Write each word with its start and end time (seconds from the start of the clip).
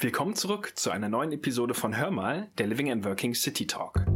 Willkommen 0.00 0.36
zurück 0.36 0.74
zu 0.76 0.92
einer 0.92 1.08
neuen 1.08 1.32
Episode 1.32 1.74
von 1.74 1.98
Hör 1.98 2.12
mal, 2.12 2.46
der 2.56 2.68
Living 2.68 2.88
and 2.92 3.04
Working 3.04 3.34
City 3.34 3.66
Talk. 3.66 4.06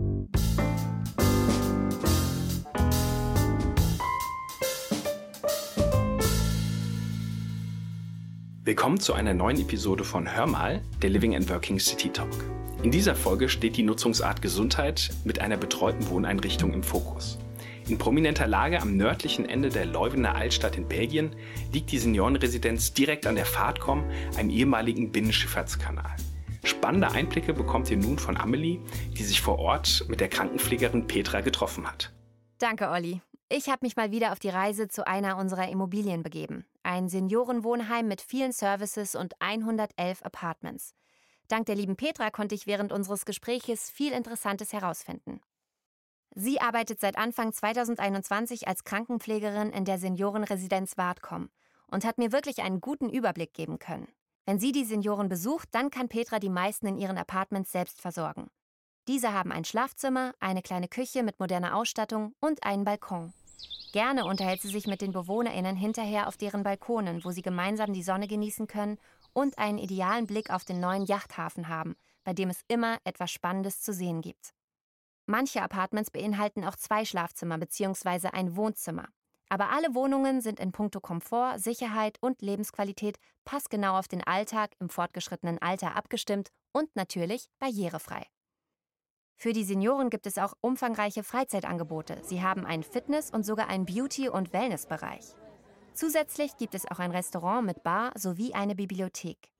Willkommen 8.63 9.01
zu 9.01 9.13
einer 9.15 9.35
neuen 9.35 9.59
Episode 9.59 10.05
von 10.05 10.33
Hör 10.33 10.47
mal, 10.47 10.83
der 11.03 11.11
Living 11.11 11.35
and 11.35 11.51
Working 11.51 11.81
City 11.81 12.11
Talk. 12.11 12.31
In 12.85 12.93
dieser 12.93 13.17
Folge 13.17 13.49
steht 13.49 13.77
die 13.77 13.83
Nutzungsart 13.83 14.41
Gesundheit 14.41 15.11
mit 15.25 15.41
einer 15.41 15.57
betreuten 15.57 16.09
Wohneinrichtung 16.09 16.73
im 16.75 16.85
Fokus. 16.85 17.41
In 17.89 17.99
prominenter 17.99 18.47
Lage 18.47 18.81
am 18.81 18.97
nördlichen 18.97 19.45
Ende 19.49 19.69
der 19.69 19.87
Leuvener 19.87 20.37
Altstadt 20.37 20.77
in 20.77 20.87
Belgien 20.87 21.35
liegt 21.73 21.91
die 21.91 21.99
Seniorenresidenz 21.99 22.95
direkt 22.95 23.27
an 23.27 23.35
der 23.35 23.45
Fahrtkom, 23.45 24.05
einem 24.37 24.51
ehemaligen 24.51 25.11
Binnenschifffahrtskanal. 25.11 26.15
Spannende 26.63 27.11
Einblicke 27.11 27.53
bekommt 27.53 27.91
ihr 27.91 27.97
nun 27.97 28.19
von 28.19 28.37
Amelie, 28.37 28.81
die 29.19 29.25
sich 29.25 29.41
vor 29.41 29.59
Ort 29.59 30.05
mit 30.09 30.21
der 30.21 30.29
Krankenpflegerin 30.29 31.09
Petra 31.09 31.41
getroffen 31.41 31.87
hat. 31.87 32.13
Danke, 32.59 32.89
Olli. 32.89 33.21
Ich 33.49 33.69
habe 33.69 33.81
mich 33.83 33.97
mal 33.97 34.13
wieder 34.13 34.33
auf 34.33 34.39
die 34.39 34.49
Reise 34.49 34.87
zu 34.89 35.07
einer 35.07 35.37
unserer 35.37 35.69
Immobilien 35.69 36.23
begeben. 36.23 36.65
Ein 36.85 37.09
Seniorenwohnheim 37.09 38.07
mit 38.07 38.23
vielen 38.23 38.53
Services 38.53 39.17
und 39.17 39.35
111 39.41 40.23
Apartments. 40.23 40.95
Dank 41.49 41.67
der 41.67 41.75
lieben 41.75 41.97
Petra 41.97 42.31
konnte 42.31 42.55
ich 42.55 42.67
während 42.67 42.93
unseres 42.93 43.27
Gespräches 43.27 43.91
viel 43.91 44.13
Interessantes 44.13 44.73
herausfinden. 44.73 45.41
Sie 46.35 46.61
arbeitet 46.61 46.99
seit 47.01 47.19
Anfang 47.19 47.53
2021 47.53 48.67
als 48.67 48.85
Krankenpflegerin 48.85 49.71
in 49.71 49.85
der 49.85 49.99
Seniorenresidenz 49.99 50.97
Wartkom 50.97 51.51
und 51.89 52.07
hat 52.07 52.17
mir 52.17 52.33
wirklich 52.33 52.63
einen 52.63 52.81
guten 52.81 53.11
Überblick 53.11 53.53
geben 53.53 53.79
können. 53.79 54.09
Wenn 54.47 54.59
sie 54.59 54.73
die 54.73 54.85
Senioren 54.85 55.29
besucht, 55.29 55.69
dann 55.73 55.91
kann 55.91 56.09
Petra 56.09 56.39
die 56.39 56.49
meisten 56.49 56.87
in 56.87 56.97
ihren 56.97 57.19
Apartments 57.19 57.71
selbst 57.71 58.01
versorgen. 58.01 58.49
Diese 59.09 59.33
haben 59.33 59.53
ein 59.53 59.65
Schlafzimmer, 59.65 60.33
eine 60.41 60.63
kleine 60.63 60.89
Küche 60.89 61.23
mit 61.23 61.39
moderner 61.39 61.77
Ausstattung 61.77 62.35
und 62.41 62.65
einen 62.65 62.85
Balkon. 62.85 63.35
Gerne 63.93 64.25
unterhält 64.25 64.63
sie 64.63 64.69
sich 64.69 64.87
mit 64.87 65.03
den 65.03 65.13
BewohnerInnen 65.13 65.77
hinterher 65.77 66.29
auf 66.29 66.39
deren 66.39 66.63
Balkonen, 66.63 67.25
wo 67.25 67.31
sie 67.31 67.43
gemeinsam 67.43 67.93
die 67.93 68.03
Sonne 68.03 68.27
genießen 68.27 68.67
können 68.67 68.99
und 69.35 69.59
einen 69.59 69.79
idealen 69.79 70.27
Blick 70.27 70.51
auf 70.51 70.65
den 70.65 70.81
neuen 70.81 71.05
Yachthafen 71.05 71.69
haben, 71.69 71.95
bei 72.25 72.33
dem 72.33 72.49
es 72.49 72.63
immer 72.69 72.97
etwas 73.05 73.31
Spannendes 73.31 73.83
zu 73.83 73.93
sehen 73.93 74.23
gibt. 74.23 74.55
Manche 75.33 75.63
Apartments 75.63 76.11
beinhalten 76.11 76.63
auch 76.63 76.77
zwei 76.77 77.07
Schlafzimmer 77.07 77.57
bzw. 77.57 78.29
ein 78.35 78.55
Wohnzimmer. 78.55 79.09
Aber 79.49 79.71
alle 79.71 79.95
Wohnungen 79.95 80.43
sind 80.43 80.61
in 80.61 80.73
puncto 80.73 81.01
Komfort, 81.01 81.59
Sicherheit 81.59 82.19
und 82.21 82.43
Lebensqualität 82.43 83.17
passgenau 83.47 83.99
auf 83.99 84.09
den 84.09 84.23
Alltag 84.23 84.73
im 84.79 84.91
fortgeschrittenen 84.91 85.57
Alter 85.57 85.97
abgestimmt 85.97 86.51
und 86.73 86.95
natürlich 86.97 87.49
barrierefrei. 87.59 88.27
Für 89.39 89.55
die 89.55 89.65
Senioren 89.65 90.11
gibt 90.11 90.27
es 90.27 90.37
auch 90.37 90.53
umfangreiche 90.61 91.25
Freizeitangebote. 91.25 92.19
Sie 92.23 92.43
haben 92.43 92.67
einen 92.67 92.83
Fitness- 92.83 93.31
und 93.31 93.47
sogar 93.47 93.69
einen 93.69 93.87
Beauty- 93.87 94.29
und 94.29 94.53
Wellnessbereich. 94.53 95.35
Zusätzlich 95.95 96.59
gibt 96.59 96.75
es 96.75 96.87
auch 96.91 96.99
ein 96.99 97.11
Restaurant 97.11 97.65
mit 97.65 97.83
Bar 97.83 98.13
sowie 98.19 98.53
eine 98.53 98.75
Bibliothek. 98.75 99.52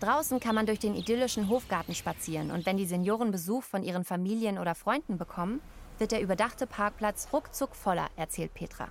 Draußen 0.00 0.40
kann 0.40 0.54
man 0.54 0.66
durch 0.66 0.78
den 0.78 0.94
idyllischen 0.94 1.48
Hofgarten 1.48 1.94
spazieren 1.94 2.50
und 2.50 2.66
wenn 2.66 2.76
die 2.76 2.86
Senioren 2.86 3.30
Besuch 3.30 3.62
von 3.62 3.82
ihren 3.82 4.04
Familien 4.04 4.58
oder 4.58 4.74
Freunden 4.74 5.16
bekommen, 5.16 5.60
wird 5.98 6.12
der 6.12 6.20
überdachte 6.20 6.66
Parkplatz 6.66 7.28
ruckzuck 7.32 7.74
voller, 7.74 8.08
erzählt 8.16 8.52
Petra. 8.52 8.88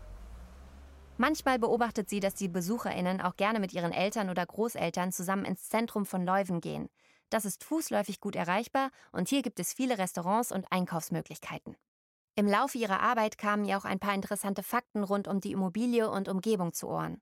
Manchmal 1.18 1.60
beobachtet 1.60 2.10
sie, 2.10 2.20
dass 2.20 2.34
die 2.36 2.50
BesucherInnen 2.50 3.22
auch 3.22 3.38
gerne 3.38 3.60
mit 3.60 3.74
ihren 3.74 3.94
Eltern 3.94 4.30
oder 4.30 4.46
Großeltern 4.46 5.12
zusammen 5.12 5.46
ins 5.46 5.70
Zentrum 5.70 6.06
von 6.06 6.26
Leuven 6.26 6.60
gehen. 6.60 6.90
Das 7.30 7.46
ist 7.46 7.64
fußläufig 7.64 8.20
gut 8.20 8.36
erreichbar 8.36 8.92
und 9.12 9.30
hier 9.30 9.42
gibt 9.42 9.60
es 9.60 9.74
viele 9.74 9.98
Restaurants 9.98 10.52
und 10.52 10.72
Einkaufsmöglichkeiten. 10.72 11.76
Im 12.36 12.48
Laufe 12.48 12.78
ihrer 12.78 13.00
Arbeit 13.00 13.38
kamen 13.38 13.64
ihr 13.64 13.78
auch 13.78 13.86
ein 13.86 14.00
paar 14.00 14.14
interessante 14.14 14.62
Fakten 14.62 15.04
rund 15.04 15.28
um 15.28 15.40
die 15.40 15.54
Immobilie 15.54 16.10
und 16.10 16.28
Umgebung 16.28 16.74
zu 16.74 16.88
Ohren. 16.88 17.22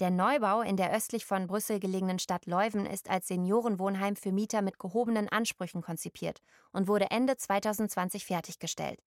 Der 0.00 0.10
Neubau 0.10 0.60
in 0.62 0.76
der 0.76 0.92
östlich 0.92 1.24
von 1.24 1.46
Brüssel 1.46 1.78
gelegenen 1.78 2.18
Stadt 2.18 2.46
Leuven 2.46 2.84
ist 2.84 3.08
als 3.08 3.28
Seniorenwohnheim 3.28 4.16
für 4.16 4.32
Mieter 4.32 4.60
mit 4.60 4.80
gehobenen 4.80 5.28
Ansprüchen 5.28 5.82
konzipiert 5.82 6.40
und 6.72 6.88
wurde 6.88 7.12
Ende 7.12 7.36
2020 7.36 8.24
fertiggestellt. 8.24 8.98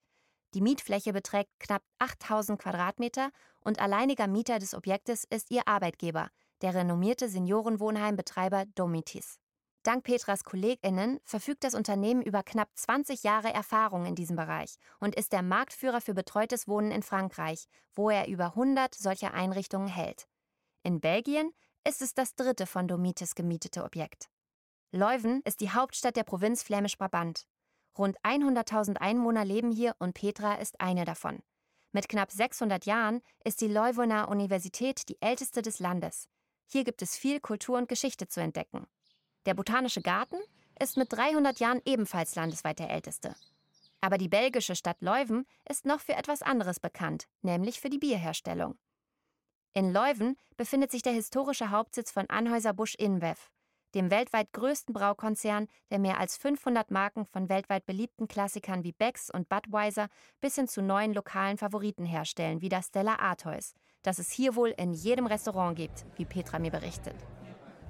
Die 0.53 0.61
Mietfläche 0.61 1.11
beträgt 1.11 1.51
knapp 1.59 1.83
8000 1.99 2.57
Quadratmeter 2.57 3.31
und 3.59 3.81
alleiniger 3.81 4.27
Mieter 4.27 4.59
des 4.59 4.73
Objektes 4.73 5.25
ist 5.25 5.51
ihr 5.51 5.67
Arbeitgeber, 5.67 6.29
der 6.61 6.73
renommierte 6.73 7.27
Seniorenwohnheimbetreiber 7.27 8.63
Domitis. 8.75 9.39
Dank 9.83 10.05
Petras 10.05 10.45
KollegInnen 10.45 11.19
verfügt 11.25 11.65
das 11.65 11.75
Unternehmen 11.75 12.21
über 12.21 12.43
knapp 12.43 12.69
20 12.75 13.23
Jahre 13.23 13.53
Erfahrung 13.53 14.05
in 14.05 14.15
diesem 14.15 14.37
Bereich 14.37 14.75
und 15.01 15.15
ist 15.15 15.33
der 15.33 15.41
Marktführer 15.41 15.99
für 15.99 16.13
betreutes 16.13 16.69
Wohnen 16.69 16.91
in 16.91 17.03
Frankreich, 17.03 17.65
wo 17.93 18.09
er 18.09 18.29
über 18.29 18.45
100 18.45 18.95
solcher 18.95 19.33
Einrichtungen 19.33 19.89
hält. 19.89 20.27
In 20.87 21.01
Belgien 21.01 21.51
ist 21.85 22.01
es 22.01 22.13
das 22.13 22.33
dritte 22.33 22.65
von 22.65 22.87
Domitis 22.87 23.35
gemietete 23.35 23.83
Objekt. 23.83 24.29
Leuven 24.93 25.41
ist 25.43 25.59
die 25.59 25.71
Hauptstadt 25.71 26.15
der 26.15 26.23
Provinz 26.23 26.63
Flämisch-Brabant. 26.63 27.45
Rund 27.97 28.17
100.000 28.23 28.95
Einwohner 28.95 29.43
leben 29.43 29.69
hier 29.69 29.97
und 29.99 30.13
Petra 30.13 30.53
ist 30.53 30.79
eine 30.79 31.03
davon. 31.03 31.43
Mit 31.91 32.07
knapp 32.07 32.31
600 32.31 32.85
Jahren 32.85 33.19
ist 33.43 33.59
die 33.59 33.67
Leuvener 33.67 34.29
Universität 34.29 35.09
die 35.09 35.21
älteste 35.21 35.61
des 35.61 35.79
Landes. 35.79 36.29
Hier 36.67 36.85
gibt 36.85 37.01
es 37.01 37.17
viel 37.17 37.41
Kultur 37.41 37.77
und 37.77 37.89
Geschichte 37.89 38.29
zu 38.29 38.39
entdecken. 38.39 38.87
Der 39.45 39.55
Botanische 39.55 40.01
Garten 40.01 40.39
ist 40.79 40.95
mit 40.95 41.11
300 41.11 41.59
Jahren 41.59 41.81
ebenfalls 41.83 42.35
landesweit 42.35 42.79
der 42.79 42.91
älteste. 42.91 43.35
Aber 43.99 44.17
die 44.17 44.29
belgische 44.29 44.77
Stadt 44.77 45.01
Leuven 45.01 45.47
ist 45.67 45.85
noch 45.85 45.99
für 45.99 46.13
etwas 46.13 46.43
anderes 46.43 46.79
bekannt, 46.79 47.27
nämlich 47.41 47.81
für 47.81 47.89
die 47.89 47.99
Bierherstellung. 47.99 48.79
In 49.77 49.93
Leuven 49.93 50.37
befindet 50.55 50.89
sich 50.89 51.03
der 51.03 51.13
historische 51.13 51.69
Hauptsitz 51.69 52.09
von 52.09 52.27
Anheuser-Busch 52.27 52.95
InBev, 52.95 53.51
dem 53.93 54.09
weltweit 54.09 54.51
größten 54.51 54.91
Braukonzern, 54.91 55.67
der 55.91 55.99
mehr 55.99 56.19
als 56.19 56.35
500 56.35 56.89
Marken 56.89 57.27
von 57.27 57.47
weltweit 57.47 57.85
beliebten 57.85 58.27
Klassikern 58.27 58.83
wie 58.83 58.93
Becks 58.93 59.29
und 59.29 59.49
Budweiser 59.49 60.07
bis 60.41 60.55
hin 60.55 60.67
zu 60.67 60.81
neuen 60.81 61.13
lokalen 61.13 61.59
Favoriten 61.59 62.05
herstellen, 62.05 62.61
wie 62.61 62.69
das 62.69 62.87
Stella 62.87 63.19
Artois, 63.19 63.75
das 64.01 64.17
es 64.17 64.31
hier 64.31 64.55
wohl 64.55 64.69
in 64.69 64.93
jedem 64.93 65.27
Restaurant 65.27 65.77
gibt, 65.77 66.07
wie 66.15 66.25
Petra 66.25 66.57
mir 66.57 66.71
berichtet. 66.71 67.15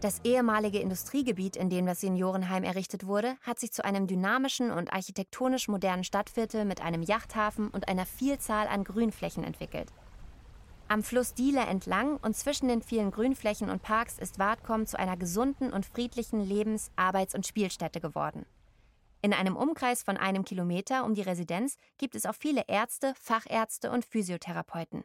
Das 0.02 0.19
ehemalige 0.25 0.80
Industriegebiet, 0.80 1.56
in 1.56 1.69
dem 1.69 1.86
das 1.86 2.02
Seniorenheim 2.02 2.66
errichtet 2.66 3.08
wurde, 3.08 3.38
hat 3.44 3.59
sich 3.62 3.72
zu 3.72 3.86
einem 3.86 4.08
dynamischen 4.08 4.72
und 4.72 4.92
architektonisch 4.92 5.69
modernen 5.69 6.04
Stadtviertel 6.04 6.66
mit 6.66 6.81
einem 6.81 7.02
Yachthafen 7.02 7.69
und 7.69 7.88
einer 7.88 8.06
Vielzahl 8.06 8.68
an 8.68 8.84
Grünflächen 8.84 9.46
entwickelt. 9.46 9.94
Am 10.90 11.03
Fluss 11.03 11.34
Diele 11.34 11.59
entlang 11.66 12.16
und 12.16 12.38
zwischen 12.38 12.70
den 12.70 12.81
vielen 12.81 13.12
Grünflächen 13.12 13.70
und 13.70 13.81
Parks 13.81 14.18
ist 14.18 14.40
Wartkom 14.40 14.86
zu 14.86 14.98
einer 14.98 15.18
gesunden 15.18 15.74
und 15.74 15.86
friedlichen 15.86 16.40
Lebens-, 16.40 16.92
Arbeits- 16.96 17.36
und 17.36 17.46
Spielstätte 17.46 18.00
geworden. 18.00 18.46
In 19.22 19.34
einem 19.34 19.58
Umkreis 19.58 20.02
von 20.02 20.16
einem 20.16 20.46
Kilometer 20.46 21.03
um 21.03 21.14
die 21.14 21.24
Residenz 21.24 21.75
gibt 21.98 22.16
es 22.16 22.25
auch 22.25 22.36
viele 22.36 22.64
Ärzte, 22.70 23.14
Fachärzte 23.20 23.92
und 23.92 24.06
Physiotherapeuten. 24.06 25.03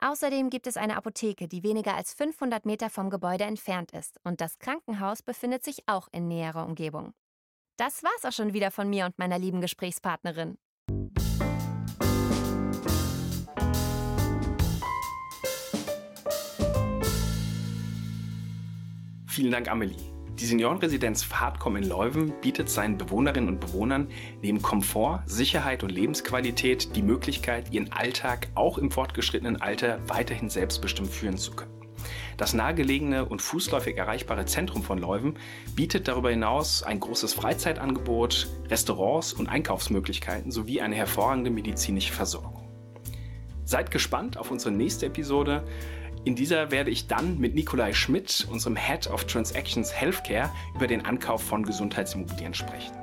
Außerdem 0.00 0.50
gibt 0.50 0.66
es 0.66 0.76
eine 0.76 0.96
Apotheke, 0.96 1.46
die 1.46 1.62
weniger 1.62 1.94
als 1.94 2.12
500 2.14 2.66
Meter 2.66 2.90
vom 2.90 3.08
Gebäude 3.08 3.44
entfernt 3.44 3.92
ist, 3.92 4.18
und 4.24 4.40
das 4.40 4.58
Krankenhaus 4.58 5.22
befindet 5.22 5.62
sich 5.62 5.88
auch 5.88 6.08
in 6.10 6.26
näherer 6.26 6.66
Umgebung. 6.66 7.14
Das 7.76 8.02
war's 8.02 8.24
auch 8.24 8.36
schon 8.36 8.52
wieder 8.52 8.72
von 8.72 8.90
mir 8.90 9.06
und 9.06 9.18
meiner 9.18 9.38
lieben 9.38 9.60
Gesprächspartnerin. 9.60 10.58
Vielen 19.34 19.50
Dank, 19.50 19.68
Amelie. 19.68 19.96
Die 20.38 20.46
Seniorenresidenz 20.46 21.24
Fahrtkom 21.24 21.74
in 21.74 21.88
Leuven 21.88 22.32
bietet 22.40 22.70
seinen 22.70 22.96
Bewohnerinnen 22.96 23.48
und 23.48 23.58
Bewohnern 23.58 24.06
neben 24.42 24.62
Komfort, 24.62 25.24
Sicherheit 25.26 25.82
und 25.82 25.90
Lebensqualität 25.90 26.94
die 26.94 27.02
Möglichkeit, 27.02 27.72
ihren 27.72 27.90
Alltag 27.90 28.46
auch 28.54 28.78
im 28.78 28.92
fortgeschrittenen 28.92 29.60
Alter 29.60 29.98
weiterhin 30.06 30.50
selbstbestimmt 30.50 31.10
führen 31.10 31.36
zu 31.36 31.50
können. 31.50 31.72
Das 32.36 32.54
nahegelegene 32.54 33.24
und 33.24 33.42
fußläufig 33.42 33.96
erreichbare 33.96 34.46
Zentrum 34.46 34.84
von 34.84 34.98
Leuven 34.98 35.36
bietet 35.74 36.06
darüber 36.06 36.30
hinaus 36.30 36.84
ein 36.84 37.00
großes 37.00 37.34
Freizeitangebot, 37.34 38.46
Restaurants 38.70 39.32
und 39.32 39.48
Einkaufsmöglichkeiten 39.48 40.52
sowie 40.52 40.80
eine 40.80 40.94
hervorragende 40.94 41.50
medizinische 41.50 42.12
Versorgung. 42.12 42.68
Seid 43.64 43.90
gespannt 43.90 44.36
auf 44.36 44.50
unsere 44.50 44.72
nächste 44.72 45.06
Episode. 45.06 45.64
In 46.24 46.34
dieser 46.36 46.70
werde 46.70 46.90
ich 46.90 47.06
dann 47.06 47.38
mit 47.38 47.54
Nikolai 47.54 47.92
Schmidt, 47.92 48.46
unserem 48.50 48.76
Head 48.76 49.08
of 49.08 49.26
Transactions 49.26 49.92
Healthcare, 49.92 50.50
über 50.74 50.86
den 50.86 51.04
Ankauf 51.04 51.42
von 51.42 51.64
Gesundheitsimmobilien 51.64 52.54
sprechen. 52.54 52.94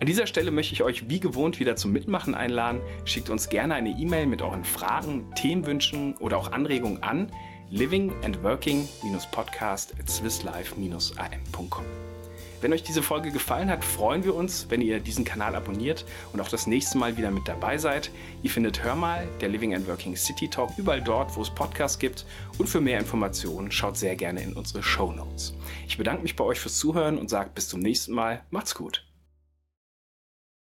An 0.00 0.06
dieser 0.06 0.26
Stelle 0.26 0.50
möchte 0.50 0.72
ich 0.72 0.82
euch 0.82 1.08
wie 1.08 1.20
gewohnt 1.20 1.60
wieder 1.60 1.76
zum 1.76 1.92
Mitmachen 1.92 2.34
einladen. 2.34 2.80
Schickt 3.04 3.30
uns 3.30 3.50
gerne 3.50 3.74
eine 3.74 3.90
E-Mail 3.90 4.26
mit 4.26 4.42
euren 4.42 4.64
Fragen, 4.64 5.32
Themenwünschen 5.34 6.16
oder 6.16 6.38
auch 6.38 6.50
Anregungen 6.50 7.02
an 7.02 7.30
living 7.70 8.12
and 8.24 8.42
working-podcast 8.42 9.94
at 10.00 10.08
swisslife-am.com. 10.08 11.84
Wenn 12.60 12.72
euch 12.72 12.82
diese 12.82 13.02
Folge 13.02 13.30
gefallen 13.30 13.70
hat, 13.70 13.84
freuen 13.84 14.22
wir 14.24 14.34
uns, 14.34 14.66
wenn 14.68 14.82
ihr 14.82 15.00
diesen 15.00 15.24
Kanal 15.24 15.54
abonniert 15.54 16.04
und 16.32 16.40
auch 16.40 16.48
das 16.48 16.66
nächste 16.66 16.98
Mal 16.98 17.16
wieder 17.16 17.30
mit 17.30 17.48
dabei 17.48 17.78
seid. 17.78 18.10
Ihr 18.42 18.50
findet 18.50 18.84
Hör 18.84 18.94
mal, 18.94 19.26
der 19.40 19.48
Living 19.48 19.74
and 19.74 19.88
Working 19.88 20.14
City 20.16 20.48
Talk, 20.48 20.70
überall 20.76 21.00
dort, 21.00 21.34
wo 21.36 21.42
es 21.42 21.50
Podcasts 21.50 21.98
gibt. 21.98 22.26
Und 22.58 22.68
für 22.68 22.80
mehr 22.80 22.98
Informationen 22.98 23.70
schaut 23.70 23.96
sehr 23.96 24.14
gerne 24.14 24.42
in 24.42 24.52
unsere 24.52 24.82
Show 24.82 25.12
Notes. 25.12 25.54
Ich 25.88 25.96
bedanke 25.96 26.22
mich 26.22 26.36
bei 26.36 26.44
euch 26.44 26.60
fürs 26.60 26.78
Zuhören 26.78 27.18
und 27.18 27.30
sage 27.30 27.50
bis 27.54 27.68
zum 27.68 27.80
nächsten 27.80 28.12
Mal. 28.12 28.42
Macht's 28.50 28.74
gut. 28.74 29.09